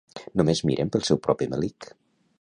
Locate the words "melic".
1.55-1.91